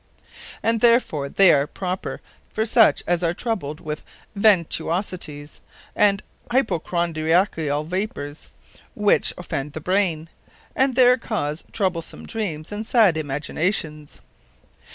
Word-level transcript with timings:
_And 0.63 0.81
therefore 0.81 1.29
they 1.29 1.53
are 1.53 1.67
proper 1.67 2.21
for 2.51 2.65
such 2.65 3.03
as 3.05 3.21
are 3.21 3.35
troubled 3.35 3.79
with 3.79 4.01
ventuosities, 4.35 5.61
and 5.95 6.23
Hypochondriacall 6.49 7.83
vapours, 7.85 8.47
which 8.95 9.31
offend 9.37 9.73
the 9.73 9.79
brain, 9.79 10.27
and 10.75 10.95
there 10.95 11.17
cause 11.17 11.59
such 11.59 11.71
troublesome 11.73 12.25
dreames, 12.25 12.71
and 12.71 12.87
sad 12.87 13.15
imaginations. 13.15 14.21